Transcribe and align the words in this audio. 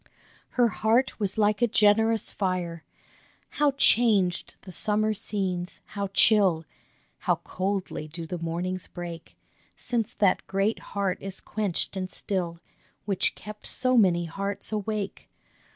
Her 0.57 0.67
heart 0.67 1.19
was 1.19 1.37
like 1.37 1.61
a 1.61 1.67
generous 1.67 2.33
fire! 2.33 2.83
How 3.49 3.69
changed 3.73 4.55
the 4.63 4.71
summer 4.71 5.13
scenes, 5.13 5.79
how 5.85 6.07
chill, 6.07 6.65
How 7.19 7.35
coldly 7.43 8.07
do 8.07 8.25
the 8.25 8.39
mornings 8.39 8.87
break, 8.87 9.37
Since 9.75 10.15
that 10.15 10.47
great 10.47 10.79
heart 10.97 11.19
is 11.21 11.39
quenched 11.39 11.95
and 11.95 12.11
still, 12.11 12.59
Which 13.05 13.35
kept 13.35 13.67
so 13.67 13.95
many 13.95 14.25
hearts 14.25 14.71
awake 14.71 15.29